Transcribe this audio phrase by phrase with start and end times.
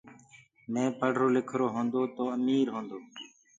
[0.71, 2.97] مي پڙهرو لکرو هونٚدو تو امير هونٚدو